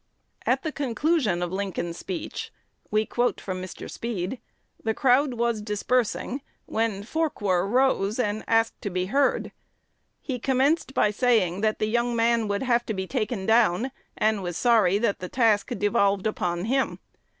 [0.47, 2.51] "At the conclusion of Lincoln's speech"
[2.89, 3.87] (we quote from Mr.
[3.87, 4.39] Speed),
[4.83, 9.51] "the crowd was dispersing, when Forquer rose and asked to be heard.
[10.19, 14.41] He commenced by saying that the young man would have to be taken down, and
[14.41, 16.97] was sorry that the task devolved upon him.